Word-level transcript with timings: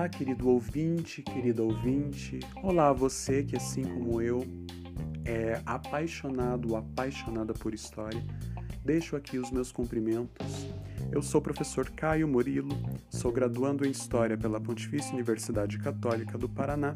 Olá, 0.00 0.08
querido 0.08 0.48
ouvinte, 0.48 1.20
querida 1.20 1.62
ouvinte. 1.62 2.40
Olá, 2.62 2.90
você 2.90 3.44
que, 3.44 3.54
assim 3.54 3.82
como 3.82 4.22
eu, 4.22 4.42
é 5.26 5.60
apaixonado 5.66 6.70
ou 6.70 6.76
apaixonada 6.78 7.52
por 7.52 7.74
história. 7.74 8.24
Deixo 8.82 9.14
aqui 9.14 9.38
os 9.38 9.50
meus 9.50 9.70
cumprimentos. 9.70 10.66
Eu 11.12 11.20
sou 11.20 11.38
o 11.38 11.44
professor 11.44 11.90
Caio 11.90 12.26
Murilo, 12.26 12.74
sou 13.10 13.30
graduando 13.30 13.86
em 13.86 13.90
História 13.90 14.38
pela 14.38 14.58
Pontifícia 14.58 15.12
Universidade 15.12 15.78
Católica 15.78 16.38
do 16.38 16.48
Paraná 16.48 16.94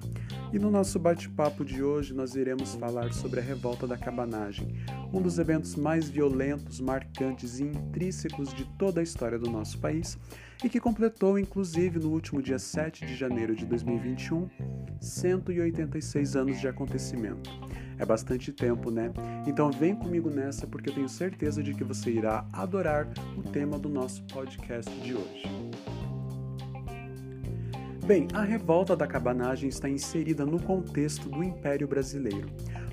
e 0.51 0.59
no 0.59 0.71
nosso 0.71 0.99
bate-papo 0.99 1.63
de 1.63 1.83
hoje 1.83 2.15
nós 2.15 2.35
iremos 2.35 2.75
falar 2.75 3.13
sobre 3.13 3.39
a 3.39 3.43
Revolta 3.43 3.87
da 3.87 3.99
Cabanagem, 3.99 4.83
um 5.13 5.21
dos 5.21 5.39
eventos 5.39 5.77
mais 5.77 6.09
violentos, 6.09 6.81
marcantes 6.81 7.59
e 7.59 7.65
intrínsecos 7.65 8.55
de 8.55 8.65
toda 8.79 9.01
a 9.01 9.03
história 9.03 9.39
do 9.39 9.51
nosso 9.51 9.79
país 9.79 10.19
e 10.65 10.69
que 10.71 10.81
completou, 10.81 11.39
inclusive, 11.39 11.99
no 11.99 12.11
último 12.11 12.41
dia 12.41 12.59
7 12.59 13.05
de 13.05 13.15
janeiro 13.15 13.55
de 13.55 13.67
2021, 13.67 14.49
186 14.99 16.37
anos 16.37 16.59
de 16.59 16.67
acontecimento. 16.67 17.51
É 17.99 18.07
bastante 18.07 18.51
tempo, 18.51 18.91
né? 18.91 19.13
Então 19.47 19.71
vem 19.71 19.95
comigo 19.95 20.31
nessa 20.31 20.67
porque 20.67 20.89
eu 20.89 20.95
tenho 20.95 21.09
certeza 21.09 21.63
de 21.63 21.75
que 21.75 21.85
você 21.85 22.13
irá 22.13 22.49
adorar 22.51 23.07
o 23.37 23.43
tema 23.43 23.79
do 23.79 23.91
nosso 23.91 24.23
podcast 24.25 24.91
de 25.03 25.15
hoje. 25.15 25.43
Bem, 28.07 28.27
a 28.33 28.43
revolta 28.43 28.97
da 28.97 29.07
cabanagem 29.07 29.69
está 29.69 29.89
inserida 29.89 30.47
no 30.47 30.63
contexto 30.63 31.29
do 31.29 31.45
Império 31.45 31.87
Brasileiro, 31.87 32.49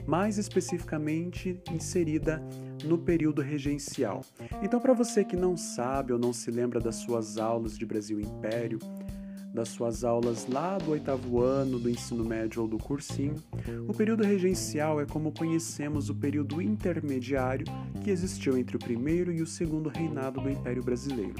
mais 0.06 0.38
especificamente 0.38 1.62
inserida 1.72 2.42
no 2.84 2.98
período 2.98 3.42
regencial. 3.42 4.22
Então, 4.62 4.80
para 4.80 4.94
você 4.94 5.24
que 5.24 5.36
não 5.36 5.56
sabe 5.56 6.14
ou 6.14 6.20
não 6.20 6.34
se 6.34 6.50
lembra 6.52 6.80
das 6.80 6.96
suas 6.96 7.38
aulas 7.38 7.78
de 7.78 7.86
Brasil 7.86 8.20
Império, 8.20 8.80
das 9.54 9.70
suas 9.70 10.04
aulas 10.04 10.48
lá 10.48 10.78
do 10.78 10.92
oitavo 10.92 11.42
ano 11.42 11.78
do 11.78 11.90
ensino 11.90 12.24
médio 12.24 12.62
ou 12.62 12.68
do 12.68 12.78
cursinho, 12.78 13.36
o 13.88 13.94
período 13.94 14.24
regencial 14.24 15.02
é 15.02 15.06
como 15.06 15.32
conhecemos 15.32 16.10
o 16.10 16.16
período 16.16 16.62
intermediário 16.62 17.66
que 18.02 18.10
existiu 18.10 18.58
entre 18.58 18.78
o 18.78 18.80
primeiro 18.80 19.32
e 19.32 19.42
o 19.42 19.48
segundo 19.48 19.90
reinado 19.90 20.40
do 20.40 20.50
Império 20.50 20.84
Brasileiro. 20.84 21.36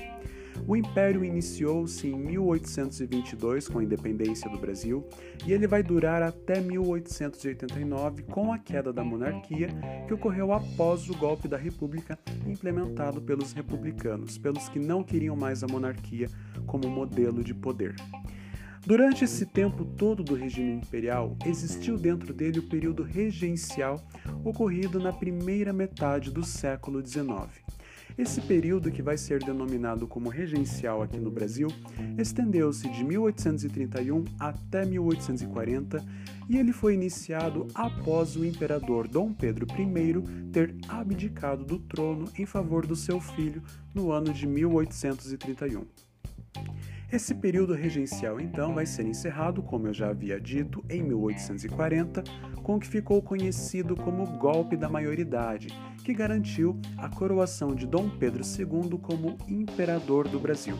O 0.68 0.76
Império 0.76 1.26
iniciou-se 1.26 2.08
em 2.08 2.16
1822 2.16 3.68
com 3.68 3.80
a 3.80 3.84
independência 3.84 4.50
do 4.50 4.60
Brasil 4.60 5.08
e 5.46 5.52
ele 5.52 5.68
vai 5.68 5.82
durar 5.82 6.22
até 6.22 6.62
1889 6.62 8.24
com 8.24 8.54
a 8.54 8.60
queda 8.60 8.94
da 8.94 9.04
monarquia 9.04 9.70
que 10.08 10.14
ocorreu 10.14 10.54
após 10.54 11.10
o 11.10 11.18
golpe 11.18 11.48
da 11.48 11.58
República 11.58 12.18
implementado 12.46 13.22
pelos 13.22 13.54
republicanos, 13.54 14.38
pelos 14.38 14.70
que 14.70 14.80
não 14.80 15.04
queriam 15.04 15.36
mais 15.36 15.64
a 15.64 15.68
monarquia 15.68 16.28
como 16.66 16.88
modelo 16.90 17.44
de 17.44 17.54
poder. 17.54 17.96
Durante 18.84 19.24
esse 19.24 19.46
tempo 19.46 19.86
todo 19.86 20.24
do 20.24 20.34
regime 20.34 20.72
imperial, 20.72 21.38
existiu 21.46 21.98
dentro 21.98 22.34
dele 22.34 22.58
o 22.58 22.68
período 22.68 23.04
regencial 23.04 24.02
ocorrido 24.44 25.00
na 25.00 25.14
primeira 25.14 25.72
metade 25.72 26.32
do 26.32 26.44
século 26.44 27.06
XIX. 27.06 27.61
Esse 28.22 28.40
período, 28.40 28.92
que 28.92 29.02
vai 29.02 29.18
ser 29.18 29.44
denominado 29.44 30.06
como 30.06 30.30
regencial 30.30 31.02
aqui 31.02 31.18
no 31.20 31.32
Brasil, 31.32 31.70
estendeu-se 32.20 32.88
de 32.88 33.04
1831 33.04 34.24
até 34.40 34.86
1840 34.86 36.06
e 36.48 36.56
ele 36.56 36.72
foi 36.72 36.94
iniciado 36.94 37.66
após 37.74 38.36
o 38.36 38.46
imperador 38.46 39.08
Dom 39.08 39.34
Pedro 39.34 39.66
I 39.72 40.52
ter 40.52 40.76
abdicado 40.88 41.66
do 41.66 41.80
trono 41.80 42.26
em 42.38 42.46
favor 42.46 42.86
do 42.86 42.96
seu 42.96 43.20
filho 43.20 43.64
no 43.92 44.12
ano 44.12 44.32
de 44.32 44.46
1831. 44.46 45.84
Esse 47.12 47.36
período 47.36 47.74
regencial, 47.74 48.40
então, 48.40 48.74
vai 48.74 48.86
ser 48.86 49.06
encerrado, 49.06 49.62
como 49.62 49.88
eu 49.88 49.94
já 49.94 50.12
havia 50.12 50.40
dito, 50.40 50.82
em 50.90 51.02
1840, 51.02 52.24
com 52.64 52.76
o 52.76 52.80
que 52.80 52.88
ficou 52.88 53.22
conhecido 53.22 53.96
como 53.96 54.26
Golpe 54.38 54.76
da 54.76 54.90
Maioridade, 54.90 55.68
que 56.04 56.14
garantiu 56.14 56.80
a 56.98 57.10
coroação 57.10 57.76
de 57.76 57.86
Dom 57.86 58.10
Pedro 58.10 58.44
II 58.44 59.00
como 59.02 59.38
imperador 59.48 60.28
do 60.28 60.40
Brasil. 60.40 60.76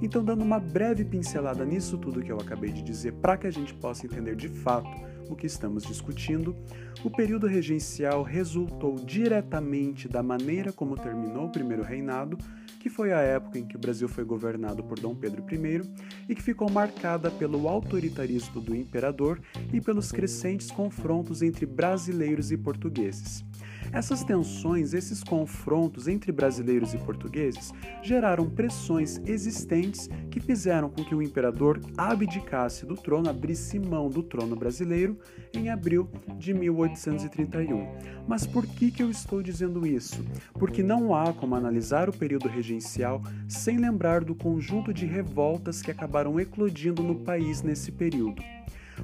Então, 0.00 0.24
dando 0.24 0.42
uma 0.42 0.58
breve 0.58 1.04
pincelada 1.04 1.64
nisso 1.64 1.96
tudo 1.96 2.22
que 2.22 2.32
eu 2.32 2.38
acabei 2.38 2.72
de 2.72 2.82
dizer, 2.82 3.12
para 3.14 3.36
que 3.36 3.46
a 3.46 3.50
gente 3.50 3.72
possa 3.74 4.04
entender 4.04 4.34
de 4.34 4.48
fato 4.48 4.90
o 5.30 5.36
que 5.36 5.46
estamos 5.46 5.84
discutindo, 5.84 6.56
o 7.04 7.10
período 7.10 7.46
regencial 7.46 8.22
resultou 8.22 8.96
diretamente 8.96 10.08
da 10.08 10.22
maneira 10.22 10.72
como 10.72 10.96
terminou 10.96 11.46
o 11.46 11.52
primeiro 11.52 11.82
reinado, 11.82 12.36
que 12.82 12.90
foi 12.90 13.12
a 13.12 13.20
época 13.20 13.60
em 13.60 13.64
que 13.64 13.76
o 13.76 13.78
Brasil 13.78 14.08
foi 14.08 14.24
governado 14.24 14.82
por 14.82 14.98
Dom 14.98 15.14
Pedro 15.14 15.44
I 15.48 15.88
e 16.28 16.34
que 16.34 16.42
ficou 16.42 16.68
marcada 16.68 17.30
pelo 17.30 17.68
autoritarismo 17.68 18.60
do 18.60 18.74
imperador 18.74 19.40
e 19.72 19.80
pelos 19.80 20.10
crescentes 20.10 20.68
confrontos 20.68 21.42
entre 21.42 21.64
brasileiros 21.64 22.50
e 22.50 22.56
portugueses. 22.56 23.44
Essas 23.92 24.24
tensões, 24.24 24.94
esses 24.94 25.22
confrontos 25.22 26.08
entre 26.08 26.32
brasileiros 26.32 26.94
e 26.94 26.98
portugueses 26.98 27.72
geraram 28.02 28.48
pressões 28.48 29.20
existentes 29.26 30.08
que 30.30 30.40
fizeram 30.40 30.88
com 30.88 31.04
que 31.04 31.14
o 31.14 31.20
imperador 31.20 31.78
abdicasse 31.96 32.86
do 32.86 32.96
trono, 32.96 33.28
abrisse 33.28 33.78
mão 33.78 34.08
do 34.08 34.22
trono 34.22 34.56
brasileiro 34.56 35.18
em 35.52 35.68
abril 35.68 36.08
de 36.38 36.54
1831. 36.54 37.86
Mas 38.26 38.46
por 38.46 38.66
que, 38.66 38.90
que 38.90 39.02
eu 39.02 39.10
estou 39.10 39.42
dizendo 39.42 39.86
isso? 39.86 40.24
Porque 40.54 40.82
não 40.82 41.14
há 41.14 41.30
como 41.34 41.54
analisar 41.54 42.08
o 42.08 42.16
período 42.16 42.48
regencial 42.48 43.22
sem 43.46 43.76
lembrar 43.76 44.24
do 44.24 44.34
conjunto 44.34 44.94
de 44.94 45.04
revoltas 45.04 45.82
que 45.82 45.90
acabaram 45.90 46.40
eclodindo 46.40 47.02
no 47.02 47.16
país 47.16 47.60
nesse 47.60 47.92
período. 47.92 48.42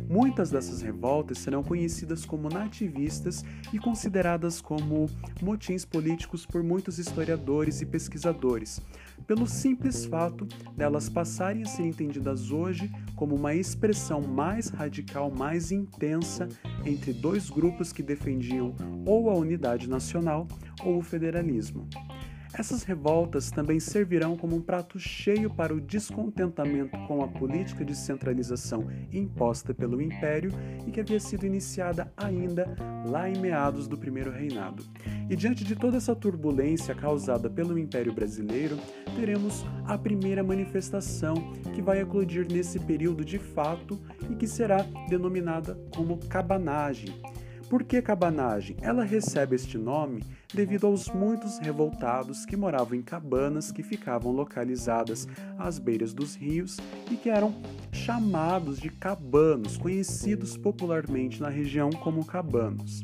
Muitas 0.09 0.51
dessas 0.51 0.83
revoltas 0.83 1.39
serão 1.39 1.63
conhecidas 1.63 2.25
como 2.25 2.49
nativistas 2.49 3.45
e 3.73 3.79
consideradas 3.79 4.61
como 4.61 5.07
motins 5.43 5.85
políticos 5.85 6.47
por 6.47 6.63
muitos 6.63 6.99
historiadores 6.99 7.81
e 7.81 7.87
pesquisadores, 7.87 8.81
pelo 9.27 9.47
simples 9.47 10.05
fato 10.05 10.47
delas 10.77 11.09
passarem 11.09 11.63
a 11.63 11.67
ser 11.67 11.85
entendidas 11.85 12.51
hoje 12.51 12.91
como 13.17 13.35
uma 13.35 13.55
expressão 13.55 14.21
mais 14.21 14.69
radical, 14.69 15.31
mais 15.31 15.73
intensa 15.73 16.49
entre 16.85 17.13
dois 17.13 17.51
grupos 17.51 17.93
que 17.93 18.03
defendiam 18.03 18.75
ou 19.07 19.31
a 19.31 19.35
unidade 19.35 19.89
nacional 19.89 20.47
ou 20.85 20.99
o 20.99 21.03
federalismo. 21.03 21.89
Essas 22.55 22.83
revoltas 22.83 23.51
também 23.51 23.79
servirão 23.79 24.37
como 24.37 24.57
um 24.57 24.61
prato 24.61 24.99
cheio 24.99 25.51
para 25.51 25.75
o 25.75 25.81
descontentamento 25.81 26.97
com 27.07 27.23
a 27.23 27.29
política 27.29 27.85
de 27.85 27.95
centralização 27.95 28.87
imposta 29.13 29.75
pelo 29.75 30.01
Império 30.01 30.51
e 30.87 30.91
que 30.91 31.01
havia 31.01 31.21
sido 31.21 31.45
iniciada 31.45 32.13
ainda 32.17 32.75
lá 33.07 33.29
em 33.29 33.39
meados 33.39 33.87
do 33.87 33.99
primeiro 33.99 34.31
reinado. 34.31 34.83
E 35.29 35.37
diante 35.37 35.63
de 35.63 35.77
toda 35.77 35.99
essa 35.99 36.17
turbulência 36.17 36.95
causada 36.95 37.51
pelo 37.51 37.79
Império 37.79 38.15
Brasileiro, 38.15 38.79
teremos 39.15 39.65
a 39.87 39.99
primeira 39.99 40.43
manifestação 40.43 41.53
que 41.75 41.83
vai 41.83 42.01
eclodir 42.01 42.47
nesse 42.51 42.79
período 42.79 43.25
de 43.25 43.39
fato 43.39 44.01
e 44.31 44.35
que 44.35 44.47
será 44.47 44.87
denominada 45.09 45.79
como 45.95 46.19
cabanagem 46.29 47.15
por 47.69 47.85
que 47.85 48.01
cabanagem? 48.01 48.77
Ela 48.81 49.05
recebe 49.05 49.55
este 49.55 49.77
nome 49.77 50.25
devido 50.53 50.87
aos 50.87 51.09
muitos 51.09 51.59
revoltados 51.59 52.47
que 52.47 52.57
moravam 52.57 52.99
em 52.99 53.03
cabanas 53.03 53.71
que 53.71 53.83
ficavam 53.83 54.33
localizadas 54.33 55.29
às 55.59 55.79
beiras 55.79 56.15
dos 56.15 56.35
rios 56.35 56.79
e 57.11 57.17
que 57.17 57.29
eram 57.29 57.55
chamados 57.93 58.79
de 58.79 58.89
cabanos, 58.89 59.77
conhecidos 59.77 60.57
popularmente 60.57 61.43
na 61.43 61.51
região 61.51 61.91
como 61.91 62.25
cabanos. 62.25 63.03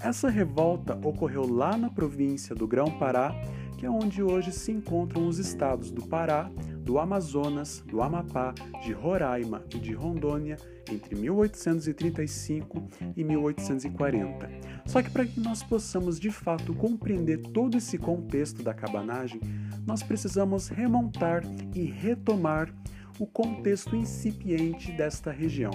Essa 0.00 0.28
revolta 0.28 0.94
ocorreu 1.02 1.50
lá 1.50 1.76
na 1.76 1.88
província 1.88 2.54
do 2.54 2.68
Grão-Pará, 2.68 3.34
que 3.78 3.86
é 3.86 3.90
onde 3.90 4.22
hoje 4.22 4.52
se 4.52 4.70
encontram 4.70 5.26
os 5.26 5.38
estados 5.38 5.90
do 5.90 6.02
Pará, 6.06 6.50
do 6.84 6.98
Amazonas, 6.98 7.82
do 7.86 8.02
Amapá, 8.02 8.54
de 8.84 8.92
Roraima 8.92 9.64
e 9.74 9.78
de 9.78 9.94
Rondônia 9.94 10.56
entre 10.90 11.14
1835 11.16 12.88
e 13.16 13.24
1840. 13.24 14.50
Só 14.84 15.02
que 15.02 15.10
para 15.10 15.24
que 15.24 15.40
nós 15.40 15.62
possamos 15.62 16.20
de 16.20 16.30
fato 16.30 16.74
compreender 16.74 17.38
todo 17.38 17.78
esse 17.78 17.96
contexto 17.96 18.62
da 18.62 18.74
cabanagem, 18.74 19.40
nós 19.86 20.02
precisamos 20.02 20.68
remontar 20.68 21.42
e 21.74 21.84
retomar 21.84 22.72
o 23.18 23.26
contexto 23.26 23.96
incipiente 23.96 24.92
desta 24.92 25.30
região. 25.30 25.72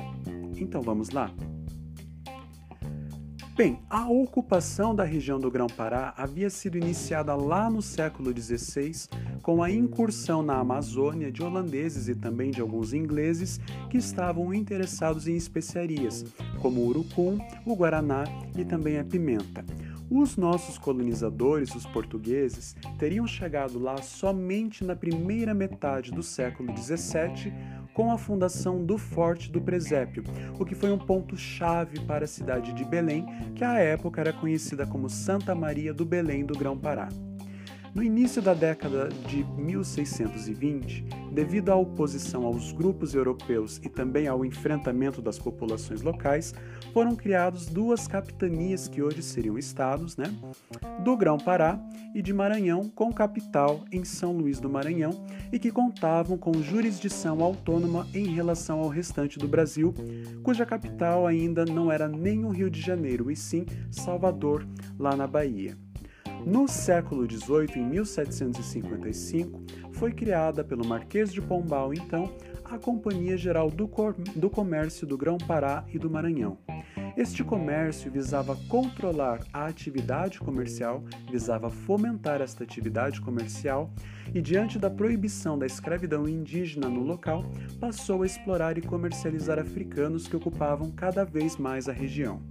Então 0.57 0.81
vamos 0.81 1.09
lá? 1.09 1.33
Bem, 3.59 3.77
a 3.89 4.07
ocupação 4.07 4.95
da 4.95 5.03
região 5.03 5.37
do 5.37 5.51
Grão-Pará 5.51 6.13
havia 6.15 6.49
sido 6.49 6.77
iniciada 6.77 7.35
lá 7.35 7.69
no 7.69 7.81
século 7.81 8.31
XVI 8.33 8.93
com 9.41 9.63
a 9.63 9.71
incursão 9.71 10.41
na 10.41 10.57
Amazônia 10.57 11.31
de 11.31 11.41
holandeses 11.43 12.07
e 12.07 12.15
também 12.15 12.51
de 12.51 12.61
alguns 12.61 12.93
ingleses 12.93 13.59
que 13.89 13.97
estavam 13.97 14.53
interessados 14.53 15.27
em 15.27 15.35
especiarias, 15.35 16.25
como 16.61 16.81
o 16.81 16.87
urucum, 16.87 17.37
o 17.65 17.75
guaraná 17.75 18.23
e 18.57 18.65
também 18.65 18.99
a 18.99 19.03
pimenta. 19.03 19.63
Os 20.11 20.35
nossos 20.35 20.79
colonizadores, 20.79 21.75
os 21.75 21.85
portugueses, 21.85 22.75
teriam 22.97 23.27
chegado 23.27 23.77
lá 23.77 24.01
somente 24.01 24.83
na 24.83 24.95
primeira 24.95 25.53
metade 25.53 26.11
do 26.11 26.23
século 26.23 26.75
XVII 26.75 27.53
com 27.93 28.11
a 28.11 28.17
fundação 28.17 28.83
do 28.83 28.97
Forte 28.97 29.51
do 29.51 29.61
Presépio, 29.61 30.23
o 30.57 30.65
que 30.65 30.73
foi 30.73 30.91
um 30.91 30.97
ponto-chave 30.97 31.99
para 32.01 32.25
a 32.25 32.27
cidade 32.27 32.73
de 32.73 32.83
Belém, 32.83 33.25
que 33.53 33.63
à 33.63 33.77
época 33.77 34.21
era 34.21 34.33
conhecida 34.33 34.87
como 34.87 35.09
Santa 35.09 35.53
Maria 35.53 35.93
do 35.93 36.05
Belém 36.05 36.43
do 36.43 36.57
Grão-Pará. 36.57 37.09
No 37.93 38.03
início 38.03 38.39
da 38.41 38.53
década 38.53 39.09
de 39.27 39.43
1620, 39.43 41.05
devido 41.31 41.69
à 41.69 41.75
oposição 41.75 42.45
aos 42.45 42.71
grupos 42.71 43.15
europeus 43.15 43.79
e 43.83 43.89
também 43.89 44.27
ao 44.27 44.45
enfrentamento 44.45 45.21
das 45.21 45.39
populações 45.39 46.01
locais, 46.01 46.53
foram 46.93 47.15
criadas 47.15 47.65
duas 47.65 48.07
capitanias 48.07 48.87
que 48.87 49.01
hoje 49.01 49.23
seriam 49.23 49.57
estados, 49.57 50.15
né? 50.15 50.31
Do 51.03 51.17
Grão-Pará 51.17 51.79
e 52.13 52.21
de 52.21 52.31
Maranhão, 52.31 52.89
com 52.89 53.11
capital 53.11 53.83
em 53.91 54.03
São 54.05 54.33
Luís 54.33 54.59
do 54.59 54.69
Maranhão 54.69 55.25
e 55.51 55.57
que 55.57 55.71
contavam 55.71 56.37
com 56.37 56.53
jurisdição 56.61 57.41
autônoma 57.41 58.07
em 58.13 58.27
relação 58.27 58.79
ao 58.79 58.87
restante 58.87 59.39
do 59.39 59.47
Brasil, 59.47 59.93
cuja 60.43 60.65
capital 60.65 61.25
ainda 61.25 61.65
não 61.65 61.91
era 61.91 62.07
nem 62.07 62.45
o 62.45 62.49
Rio 62.49 62.69
de 62.69 62.81
Janeiro, 62.81 63.31
e 63.31 63.35
sim 63.35 63.65
Salvador, 63.91 64.65
lá 64.97 65.15
na 65.15 65.25
Bahia. 65.25 65.88
No 66.45 66.67
século 66.67 67.29
XVIII, 67.29 67.81
em 67.81 67.85
1755, 67.85 69.61
foi 69.91 70.11
criada 70.11 70.63
pelo 70.63 70.85
Marquês 70.85 71.31
de 71.33 71.41
Pombal, 71.41 71.93
então, 71.93 72.31
a 72.63 72.77
Companhia 72.77 73.35
Geral 73.35 73.69
do, 73.69 73.89
do 74.35 74.49
Comércio 74.49 75.05
do 75.05 75.17
Grão-Pará 75.17 75.83
e 75.91 75.99
do 75.99 76.09
Maranhão. 76.09 76.57
Este 77.17 77.43
comércio 77.43 78.09
visava 78.09 78.55
controlar 78.69 79.41
a 79.51 79.65
atividade 79.65 80.39
comercial, 80.39 81.03
visava 81.29 81.69
fomentar 81.69 82.41
esta 82.41 82.63
atividade 82.63 83.19
comercial 83.19 83.91
e, 84.33 84.41
diante 84.41 84.79
da 84.79 84.89
proibição 84.89 85.57
da 85.57 85.65
escravidão 85.65 86.29
indígena 86.29 86.87
no 86.87 87.01
local, 87.01 87.43
passou 87.79 88.23
a 88.23 88.25
explorar 88.25 88.77
e 88.77 88.81
comercializar 88.81 89.59
africanos 89.59 90.27
que 90.27 90.35
ocupavam 90.35 90.91
cada 90.91 91.25
vez 91.25 91.57
mais 91.57 91.89
a 91.89 91.91
região. 91.91 92.41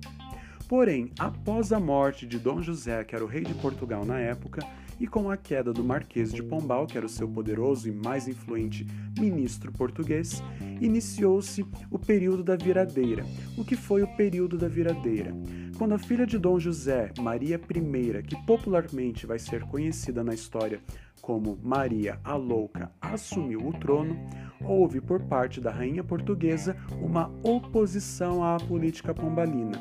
Porém, 0.69 1.11
após 1.19 1.73
a 1.73 1.81
morte 1.81 2.27
de 2.27 2.39
Dom 2.39 2.61
José, 2.61 3.03
que 3.03 3.15
era 3.15 3.25
o 3.25 3.27
rei 3.27 3.43
de 3.43 3.55
Portugal 3.55 4.05
na 4.05 4.19
época, 4.19 4.61
e 5.01 5.07
com 5.07 5.31
a 5.31 5.37
queda 5.37 5.73
do 5.73 5.83
Marquês 5.83 6.31
de 6.31 6.43
Pombal, 6.43 6.87
que 6.87 6.99
era 6.99 7.07
o 7.07 7.09
seu 7.09 7.27
poderoso 7.27 7.89
e 7.89 7.93
mais 7.93 8.29
influente 8.29 8.87
ministro 9.19 9.73
português, 9.73 10.43
iniciou-se 10.79 11.65
o 11.91 11.99
período 11.99 12.43
da 12.43 12.55
viradeira. 12.55 13.25
O 13.57 13.65
que 13.65 13.77
foi 13.77 14.03
o 14.03 14.17
período 14.17 14.59
da 14.59 14.69
viradeira? 14.69 15.33
Quando 15.79 15.95
a 15.95 15.99
filha 15.99 16.27
de 16.27 16.37
Dom 16.37 16.59
José, 16.59 17.13
Maria 17.19 17.57
I, 17.57 18.23
que 18.25 18.37
popularmente 18.45 19.25
vai 19.25 19.39
ser 19.39 19.63
conhecida 19.63 20.23
na 20.23 20.35
história 20.35 20.81
como 21.23 21.59
Maria 21.63 22.21
a 22.23 22.35
Louca, 22.35 22.91
assumiu 23.01 23.67
o 23.67 23.73
trono, 23.73 24.19
houve 24.65 25.01
por 25.01 25.23
parte 25.23 25.61
da 25.61 25.71
rainha 25.71 26.05
portuguesa 26.05 26.77
uma 27.01 27.31
oposição 27.43 28.43
à 28.45 28.57
política 28.57 29.15
pombalina 29.15 29.79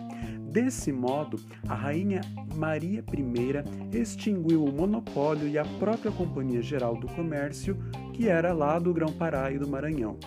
Desse 0.58 0.92
modo, 0.92 1.40
a 1.70 1.76
rainha 1.76 2.20
Maria 2.56 3.04
I 3.14 3.96
extinguiu 3.96 4.66
o 4.66 4.74
monopólio 4.74 5.48
e 5.48 5.56
a 5.56 5.64
própria 5.64 6.12
Companhia 6.12 6.64
Geral 6.64 6.98
do 6.98 7.08
Comércio, 7.10 7.78
que 8.12 8.28
era 8.28 8.54
lá 8.54 8.80
do 8.80 8.92
Grão-Pará 8.92 9.52
e 9.52 9.60
do 9.60 9.68
Maranhão. 9.68 10.18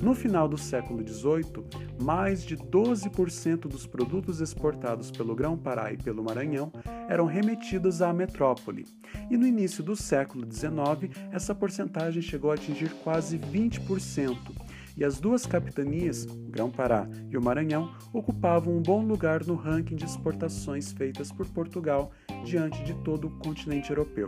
No 0.00 0.16
final 0.16 0.48
do 0.48 0.58
século 0.58 1.06
XVIII, 1.06 1.64
mais 2.02 2.44
de 2.44 2.56
12% 2.56 3.68
dos 3.68 3.86
produtos 3.86 4.40
exportados 4.40 5.12
pelo 5.12 5.36
Grão-Pará 5.36 5.92
e 5.92 5.96
pelo 5.96 6.24
Maranhão 6.24 6.72
eram 7.08 7.26
remetidos 7.26 8.02
à 8.02 8.12
metrópole. 8.12 8.84
E 9.30 9.36
no 9.36 9.46
início 9.46 9.84
do 9.84 9.94
século 9.94 10.44
XIX, 10.44 11.16
essa 11.30 11.54
porcentagem 11.54 12.20
chegou 12.20 12.50
a 12.50 12.54
atingir 12.54 12.90
quase 13.04 13.38
20%, 13.38 14.36
e 14.98 15.04
as 15.04 15.20
duas 15.20 15.46
capitanias, 15.46 16.24
o 16.24 16.50
Grão-Pará 16.50 17.08
e 17.30 17.38
o 17.38 17.42
Maranhão, 17.42 17.94
ocupavam 18.12 18.76
um 18.76 18.82
bom 18.82 19.00
lugar 19.00 19.46
no 19.46 19.54
ranking 19.54 19.94
de 19.94 20.04
exportações 20.04 20.90
feitas 20.90 21.30
por 21.30 21.46
Portugal 21.46 22.10
diante 22.44 22.82
de 22.82 22.94
todo 23.04 23.28
o 23.28 23.38
continente 23.38 23.90
europeu. 23.90 24.26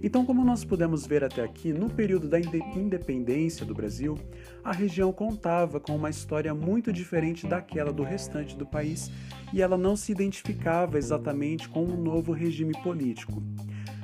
Então, 0.00 0.24
como 0.24 0.44
nós 0.44 0.64
pudemos 0.64 1.06
ver 1.06 1.22
até 1.22 1.42
aqui, 1.42 1.72
no 1.72 1.88
período 1.88 2.28
da 2.28 2.38
independência 2.38 3.66
do 3.66 3.74
Brasil, 3.74 4.18
a 4.62 4.72
região 4.72 5.12
contava 5.12 5.78
com 5.78 5.94
uma 5.94 6.10
história 6.10 6.54
muito 6.54 6.92
diferente 6.92 7.46
daquela 7.46 7.92
do 7.92 8.02
restante 8.02 8.56
do 8.56 8.66
país 8.66 9.10
e 9.52 9.60
ela 9.60 9.76
não 9.76 9.96
se 9.96 10.10
identificava 10.10 10.98
exatamente 10.98 11.68
com 11.68 11.84
um 11.84 12.00
novo 12.00 12.32
regime 12.32 12.72
político. 12.82 13.42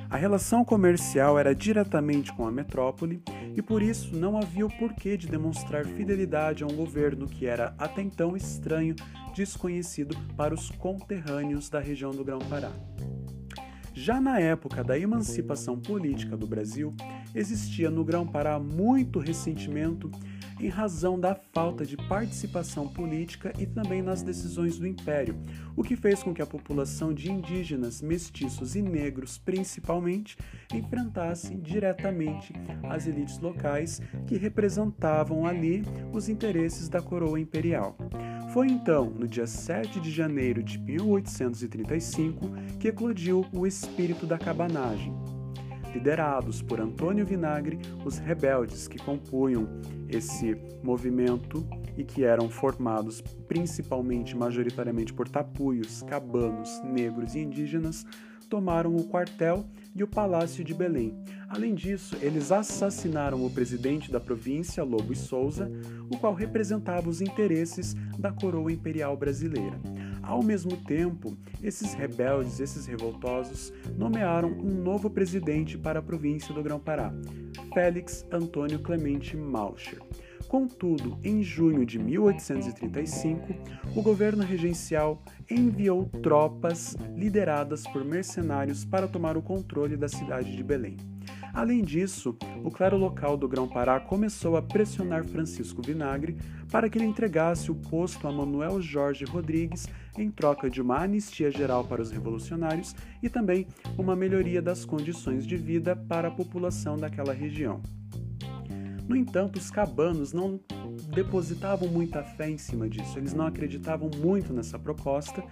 A 0.09 0.17
relação 0.17 0.65
comercial 0.65 1.37
era 1.37 1.53
diretamente 1.53 2.33
com 2.33 2.47
a 2.47 2.51
metrópole 2.51 3.21
e 3.59 3.61
por 3.61 3.81
isso 3.83 4.15
não 4.15 4.37
havia 4.37 4.65
o 4.65 4.69
porquê 4.77 5.17
de 5.17 5.27
demonstrar 5.27 5.85
fidelidade 5.85 6.63
a 6.63 6.65
um 6.65 6.73
governo 6.73 7.27
que 7.27 7.45
era 7.45 7.75
até 7.77 8.01
então 8.01 8.37
estranho, 8.37 8.95
desconhecido 9.35 10.15
para 10.37 10.53
os 10.53 10.71
conterrâneos 10.71 11.69
da 11.69 11.81
região 11.81 12.11
do 12.11 12.23
Grão-Pará. 12.23 12.71
Já 13.93 14.21
na 14.21 14.39
época 14.39 14.81
da 14.81 14.97
emancipação 14.97 15.77
política 15.77 16.37
do 16.37 16.47
Brasil, 16.47 16.95
existia 17.35 17.89
no 17.89 18.05
Grão-Pará 18.05 18.57
muito 18.57 19.19
ressentimento 19.19 20.09
em 20.59 20.67
razão 20.67 21.19
da 21.19 21.35
falta 21.35 21.85
de 21.85 21.95
participação 21.95 22.87
política 22.87 23.53
e 23.57 23.65
também 23.65 24.01
nas 24.01 24.21
decisões 24.21 24.77
do 24.77 24.85
império, 24.85 25.35
o 25.75 25.83
que 25.83 25.95
fez 25.95 26.21
com 26.21 26.33
que 26.33 26.41
a 26.41 26.45
população 26.45 27.13
de 27.13 27.31
indígenas, 27.31 28.01
mestiços 28.01 28.75
e 28.75 28.81
negros, 28.81 29.37
principalmente, 29.37 30.37
enfrentasse 30.73 31.55
diretamente 31.55 32.53
as 32.83 33.07
elites 33.07 33.39
locais 33.39 34.01
que 34.27 34.37
representavam 34.37 35.45
ali 35.45 35.83
os 36.11 36.27
interesses 36.27 36.89
da 36.89 37.01
coroa 37.01 37.39
imperial. 37.39 37.95
Foi 38.53 38.67
então, 38.67 39.11
no 39.11 39.27
dia 39.27 39.45
7 39.45 39.99
de 39.99 40.11
janeiro 40.11 40.63
de 40.63 40.79
1835, 40.79 42.49
que 42.79 42.87
eclodiu 42.87 43.45
o 43.53 43.67
espírito 43.67 44.25
da 44.25 44.39
cabanagem, 44.39 45.13
Liderados 45.93 46.61
por 46.61 46.79
Antônio 46.79 47.25
Vinagre, 47.25 47.79
os 48.05 48.17
rebeldes 48.17 48.87
que 48.87 48.97
compunham 48.97 49.67
esse 50.07 50.55
movimento 50.83 51.65
e 51.97 52.03
que 52.03 52.23
eram 52.23 52.49
formados 52.49 53.21
principalmente, 53.47 54.35
majoritariamente 54.35 55.13
por 55.13 55.27
tapuios, 55.27 56.01
cabanos, 56.03 56.81
negros 56.83 57.35
e 57.35 57.39
indígenas, 57.39 58.05
tomaram 58.49 58.95
o 58.95 59.03
quartel 59.03 59.65
e 59.95 60.03
o 60.03 60.07
palácio 60.07 60.63
de 60.63 60.73
Belém. 60.73 61.15
Além 61.47 61.75
disso, 61.75 62.17
eles 62.21 62.51
assassinaram 62.51 63.45
o 63.45 63.49
presidente 63.49 64.11
da 64.11 64.19
província, 64.19 64.83
Lobo 64.83 65.13
e 65.13 65.15
Souza, 65.15 65.71
o 66.09 66.17
qual 66.17 66.33
representava 66.33 67.09
os 67.09 67.21
interesses 67.21 67.95
da 68.17 68.31
coroa 68.31 68.71
imperial 68.71 69.15
brasileira. 69.15 69.79
Ao 70.29 70.43
mesmo 70.43 70.77
tempo, 70.77 71.35
esses 71.63 71.95
rebeldes, 71.95 72.59
esses 72.59 72.85
revoltosos, 72.85 73.73
nomearam 73.97 74.49
um 74.49 74.75
novo 74.83 75.09
presidente 75.09 75.75
para 75.75 75.97
a 75.97 76.03
província 76.03 76.53
do 76.53 76.61
Grão-Pará, 76.61 77.11
Félix 77.73 78.23
Antônio 78.31 78.77
Clemente 78.77 79.35
Malcher. 79.35 79.99
Contudo, 80.47 81.17
em 81.23 81.41
junho 81.41 81.83
de 81.83 81.97
1835, 81.97 83.55
o 83.95 84.03
governo 84.03 84.43
regencial 84.43 85.23
enviou 85.49 86.05
tropas 86.21 86.95
lideradas 87.15 87.87
por 87.87 88.05
mercenários 88.05 88.85
para 88.85 89.07
tomar 89.07 89.35
o 89.35 89.41
controle 89.41 89.97
da 89.97 90.07
cidade 90.07 90.55
de 90.55 90.63
Belém. 90.63 90.95
Além 91.53 91.83
disso, 91.83 92.37
o 92.63 92.71
clero 92.71 92.97
local 92.97 93.35
do 93.35 93.47
Grão-Pará 93.47 93.99
começou 93.99 94.55
a 94.55 94.61
pressionar 94.61 95.23
Francisco 95.25 95.81
Vinagre 95.81 96.37
para 96.71 96.89
que 96.89 96.97
ele 96.97 97.05
entregasse 97.05 97.71
o 97.71 97.75
posto 97.75 98.27
a 98.27 98.31
Manuel 98.31 98.81
Jorge 98.81 99.25
Rodrigues 99.25 99.87
em 100.17 100.29
troca 100.29 100.69
de 100.69 100.81
uma 100.81 101.03
anistia 101.03 101.49
geral 101.51 101.83
para 101.83 102.01
os 102.01 102.11
revolucionários 102.11 102.95
e 103.21 103.29
também 103.29 103.67
uma 103.97 104.15
melhoria 104.15 104.61
das 104.61 104.85
condições 104.85 105.45
de 105.45 105.57
vida 105.57 105.95
para 105.95 106.27
a 106.27 106.31
população 106.31 106.97
daquela 106.97 107.33
região. 107.33 107.81
No 109.09 109.15
entanto, 109.15 109.57
os 109.57 109.71
cabanos 109.71 110.33
não 110.33 110.59
depositavam 111.11 111.87
muita 111.87 112.23
fé 112.23 112.47
em 112.47 112.59
cima 112.59 112.87
disso, 112.87 113.17
eles 113.17 113.33
não 113.33 113.47
acreditavam 113.47 114.07
muito 114.17 114.53
nessa 114.53 114.77
proposta 114.77 115.43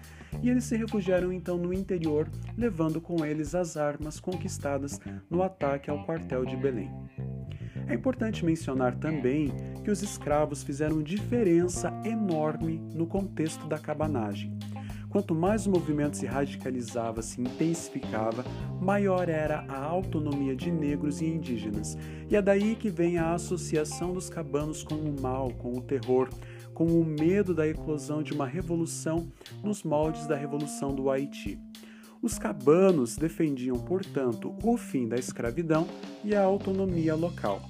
e 0.43 0.49
eles 0.49 0.65
se 0.65 0.77
refugiaram 0.77 1.33
então 1.33 1.57
no 1.57 1.73
interior, 1.73 2.29
levando 2.55 3.01
com 3.01 3.25
eles 3.25 3.55
as 3.55 3.75
armas 3.75 4.19
conquistadas 4.19 4.99
no 5.27 5.41
ataque 5.41 5.89
ao 5.89 6.05
quartel 6.05 6.45
de 6.45 6.55
Belém. 6.55 6.91
É 7.87 7.95
importante 7.95 8.45
mencionar 8.45 8.95
também 8.95 9.51
que 9.83 9.89
os 9.89 10.03
escravos 10.03 10.61
fizeram 10.61 11.01
diferença 11.01 11.91
enorme 12.05 12.77
no 12.93 13.07
contexto 13.07 13.67
da 13.67 13.79
cabanagem. 13.79 14.55
Quanto 15.09 15.33
mais 15.33 15.65
o 15.65 15.71
movimento 15.71 16.17
se 16.17 16.25
radicalizava, 16.25 17.21
se 17.21 17.41
intensificava, 17.41 18.43
maior 18.81 19.29
era 19.29 19.65
a 19.67 19.81
autonomia 19.83 20.55
de 20.55 20.69
negros 20.69 21.21
e 21.21 21.25
indígenas. 21.25 21.97
E 22.29 22.35
é 22.35 22.41
daí 22.41 22.75
que 22.75 22.89
vem 22.89 23.17
a 23.17 23.33
associação 23.33 24.13
dos 24.13 24.29
cabanos 24.29 24.83
com 24.83 24.95
o 24.95 25.21
mal, 25.21 25.51
com 25.51 25.71
o 25.77 25.81
terror, 25.81 26.29
com 26.73 26.85
o 26.85 27.03
medo 27.03 27.55
da 27.55 27.67
eclosão 27.67 28.21
de 28.21 28.33
uma 28.33 28.45
revolução 28.45 29.31
nos 29.63 29.83
moldes 29.83 30.27
da 30.27 30.35
Revolução 30.35 30.93
do 30.93 31.09
Haiti. 31.09 31.59
Os 32.21 32.37
cabanos 32.37 33.15
defendiam, 33.15 33.77
portanto, 33.77 34.55
o 34.63 34.75
fim 34.75 35.07
da 35.07 35.15
escravidão 35.15 35.87
e 36.23 36.35
a 36.35 36.43
autonomia 36.43 37.15
local. 37.15 37.61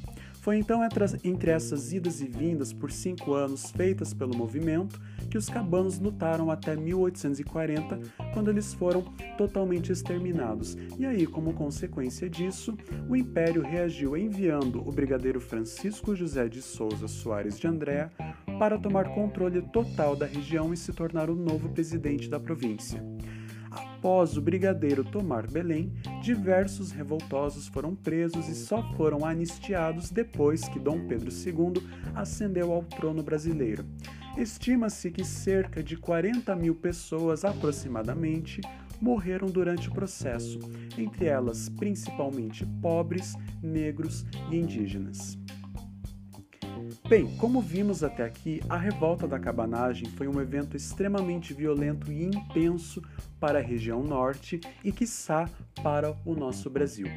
Foi 0.48 0.56
então 0.56 0.80
entre 1.26 1.52
essas 1.52 1.92
idas 1.92 2.22
e 2.22 2.26
vindas 2.26 2.72
por 2.72 2.90
cinco 2.90 3.34
anos 3.34 3.70
feitas 3.70 4.14
pelo 4.14 4.34
movimento 4.34 4.98
que 5.30 5.38
os 5.38 5.50
cabanos 5.50 6.00
lutaram 6.00 6.50
até 6.50 6.74
1840, 6.74 8.00
quando 8.34 8.50
eles 8.50 8.74
foram 8.74 9.02
totalmente 9.38 9.92
exterminados. 9.92 10.78
E 10.98 11.06
aí, 11.06 11.28
como 11.28 11.54
consequência 11.54 12.30
disso, 12.30 12.78
o 13.10 13.16
Império 13.18 13.62
reagiu 13.62 14.16
enviando 14.16 14.80
o 14.88 14.90
brigadeiro 14.90 15.42
Francisco 15.42 16.16
José 16.16 16.48
de 16.48 16.62
Souza 16.62 17.10
Soares 17.10 17.60
de 17.60 17.68
André 17.68 18.10
para 18.58 18.78
tomar 18.78 19.14
controle 19.14 19.62
total 19.62 20.16
da 20.16 20.26
região 20.26 20.74
e 20.74 20.78
se 20.78 20.94
tornar 20.94 21.30
o 21.30 21.36
novo 21.36 21.68
presidente 21.68 22.30
da 22.30 22.40
província. 22.40 23.04
Após 24.08 24.38
o 24.38 24.42
brigadeiro 24.42 25.04
tomar 25.04 25.46
Belém, 25.48 25.92
diversos 26.24 26.92
revoltosos 26.92 27.68
foram 27.68 27.94
presos 27.94 28.48
e 28.48 28.56
só 28.56 28.82
foram 28.94 29.26
anistiados 29.26 30.10
depois 30.10 30.66
que 30.70 30.80
Dom 30.80 31.06
Pedro 31.06 31.30
II 31.30 31.86
ascendeu 32.16 32.72
ao 32.72 32.84
trono 32.84 33.22
brasileiro. 33.22 33.86
Estima-se 34.38 35.12
que 35.12 35.26
cerca 35.26 35.84
de 35.84 35.98
40 35.98 36.56
mil 36.56 36.74
pessoas 36.74 37.44
aproximadamente 37.44 38.62
morreram 39.02 39.50
durante 39.50 39.90
o 39.90 39.94
processo, 39.94 40.58
entre 40.98 41.26
elas 41.26 41.68
principalmente 41.68 42.66
pobres, 42.82 43.36
negros 43.62 44.26
e 44.50 44.56
indígenas. 44.56 45.38
Bem, 47.08 47.26
como 47.38 47.62
vimos 47.62 48.04
até 48.04 48.26
aqui, 48.26 48.62
a 48.68 48.76
revolta 48.76 49.26
da 49.26 49.40
cabanagem 49.40 50.10
foi 50.10 50.28
um 50.28 50.42
evento 50.42 50.76
extremamente 50.76 51.54
violento 51.54 52.12
e 52.12 52.26
intenso 52.26 53.02
para 53.40 53.60
a 53.60 53.62
região 53.62 54.04
norte 54.04 54.60
e, 54.84 54.92
quiçá, 54.92 55.50
para 55.82 56.14
o 56.26 56.36
nosso 56.36 56.70
Brasil. 56.70 57.08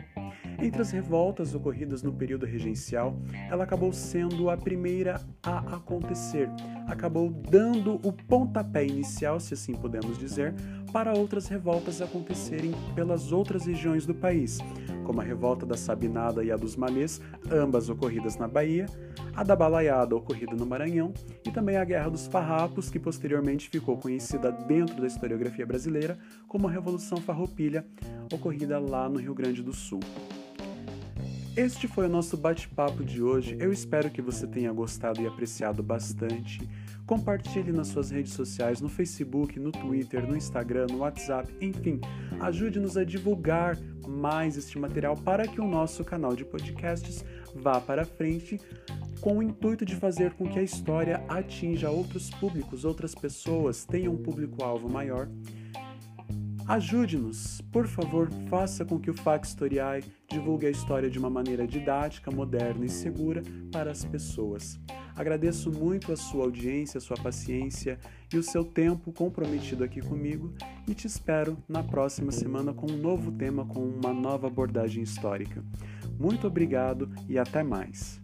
Entre 0.63 0.83
as 0.83 0.91
revoltas 0.91 1.55
ocorridas 1.55 2.03
no 2.03 2.13
período 2.13 2.45
regencial, 2.45 3.17
ela 3.51 3.65
acabou 3.65 3.95
sendo 3.95 4.51
a 4.51 4.59
primeira 4.59 5.19
a 5.43 5.77
acontecer, 5.77 6.51
acabou 6.87 7.31
dando 7.31 7.95
o 8.07 8.13
pontapé 8.13 8.85
inicial, 8.85 9.41
se 9.41 9.55
assim 9.55 9.73
podemos 9.73 10.19
dizer, 10.19 10.55
para 10.93 11.17
outras 11.17 11.49
revoltas 11.49 12.03
acontecerem 12.03 12.73
pelas 12.95 13.33
outras 13.33 13.65
regiões 13.65 14.05
do 14.05 14.15
país, 14.15 14.59
como 15.03 15.23
a 15.23 15.25
revolta 15.25 15.65
da 15.65 15.79
Sabinada 15.79 16.45
e 16.45 16.53
a 16.53 16.57
dos 16.57 16.77
Malês, 16.77 17.23
ambas 17.51 17.89
ocorridas 17.89 18.37
na 18.37 18.47
Bahia, 18.47 18.85
a 19.35 19.43
da 19.43 19.57
Balaiada, 19.57 20.15
ocorrida 20.15 20.55
no 20.55 20.67
Maranhão, 20.67 21.15
e 21.47 21.51
também 21.51 21.77
a 21.79 21.85
Guerra 21.85 22.11
dos 22.11 22.27
Farrapos, 22.27 22.91
que 22.91 22.99
posteriormente 22.99 23.71
ficou 23.71 23.97
conhecida 23.97 24.53
dentro 24.53 25.01
da 25.01 25.07
historiografia 25.07 25.65
brasileira 25.65 26.19
como 26.47 26.69
a 26.69 26.71
Revolução 26.71 27.19
Farroupilha, 27.19 27.87
ocorrida 28.31 28.79
lá 28.79 29.09
no 29.09 29.19
Rio 29.19 29.35
Grande 29.35 29.63
do 29.63 29.73
Sul. 29.73 30.01
Este 31.57 31.89
foi 31.89 32.07
o 32.07 32.09
nosso 32.09 32.37
bate-papo 32.37 33.03
de 33.03 33.21
hoje. 33.21 33.57
Eu 33.59 33.73
espero 33.73 34.09
que 34.09 34.23
você 34.23 34.47
tenha 34.47 34.73
gostado 34.73 35.21
e 35.21 35.27
apreciado 35.27 35.83
bastante. 35.83 36.61
Compartilhe 37.05 37.73
nas 37.73 37.89
suas 37.89 38.11
redes 38.11 38.35
sociais, 38.35 38.81
no 38.81 38.89
Facebook, 38.89 39.59
no 39.59 39.73
Twitter, 39.73 40.25
no 40.25 40.37
Instagram, 40.37 40.87
no 40.93 40.99
WhatsApp, 40.99 41.53
enfim, 41.61 42.01
ajude-nos 42.39 42.97
a 42.97 43.03
divulgar 43.03 43.77
mais 44.07 44.57
este 44.57 44.79
material 44.79 45.17
para 45.17 45.47
que 45.49 45.61
o 45.61 45.67
nosso 45.67 46.05
canal 46.05 46.37
de 46.37 46.45
podcasts 46.45 47.25
vá 47.53 47.81
para 47.81 48.05
frente 48.05 48.61
com 49.21 49.39
o 49.39 49.43
intuito 49.43 49.85
de 49.85 49.97
fazer 49.97 50.33
com 50.35 50.49
que 50.49 50.59
a 50.59 50.63
história 50.63 51.23
atinja 51.29 51.91
outros 51.91 52.31
públicos, 52.31 52.85
outras 52.85 53.13
pessoas, 53.13 53.85
tenha 53.85 54.09
um 54.09 54.17
público-alvo 54.17 54.89
maior 54.89 55.29
Ajude-nos, 56.67 57.61
por 57.73 57.87
favor, 57.87 58.31
faça 58.49 58.85
com 58.85 58.99
que 58.99 59.11
o 59.11 59.15
Factoriai 59.15 60.03
divulgue 60.29 60.67
a 60.67 60.71
história 60.71 61.11
de 61.11 61.19
uma 61.19 61.29
maneira 61.29 61.67
didática, 61.67 62.31
moderna 62.31 62.85
e 62.85 62.89
segura 62.89 63.43
para 63.73 63.91
as 63.91 64.05
pessoas. 64.05 64.79
Agradeço 65.17 65.71
muito 65.71 66.13
a 66.13 66.17
sua 66.17 66.45
audiência, 66.45 66.99
a 66.99 67.01
sua 67.01 67.17
paciência 67.17 67.99
e 68.33 68.39
o 68.39 68.43
seu 68.43 68.65
tempo 68.65 69.13
comprometido 69.13 69.83
aqui 69.83 70.01
comigo 70.01 70.55
e 70.87 70.95
te 70.95 71.07
espero 71.07 71.59
na 71.69 71.83
próxima 71.83 72.31
semana 72.31 72.73
com 72.73 72.91
um 72.91 72.97
novo 72.97 73.33
tema, 73.33 73.67
com 73.67 73.81
uma 73.81 74.15
nova 74.15 74.47
abordagem 74.47 75.03
histórica. 75.03 75.65
Muito 76.19 76.47
obrigado 76.47 77.11
e 77.29 77.39
até 77.39 77.63
mais! 77.63 78.20